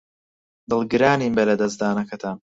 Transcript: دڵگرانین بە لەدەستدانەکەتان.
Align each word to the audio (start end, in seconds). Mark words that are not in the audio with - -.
دڵگرانین 0.69 1.31
بە 1.37 1.43
لەدەستدانەکەتان. 1.49 2.37